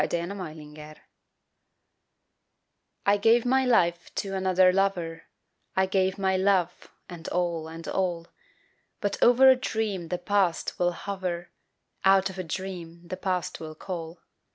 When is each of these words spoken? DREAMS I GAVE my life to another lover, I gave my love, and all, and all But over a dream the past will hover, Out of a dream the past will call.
DREAMS 0.01 0.97
I 3.05 3.17
GAVE 3.17 3.45
my 3.45 3.65
life 3.65 4.09
to 4.15 4.33
another 4.33 4.73
lover, 4.73 5.25
I 5.75 5.85
gave 5.85 6.17
my 6.17 6.35
love, 6.35 6.89
and 7.07 7.27
all, 7.27 7.67
and 7.67 7.87
all 7.87 8.25
But 8.99 9.21
over 9.21 9.47
a 9.47 9.55
dream 9.55 10.07
the 10.07 10.17
past 10.17 10.79
will 10.79 10.93
hover, 10.93 11.49
Out 12.03 12.31
of 12.31 12.39
a 12.39 12.43
dream 12.43 13.09
the 13.09 13.17
past 13.17 13.59
will 13.59 13.75
call. 13.75 14.23